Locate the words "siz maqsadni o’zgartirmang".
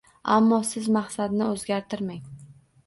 0.69-2.27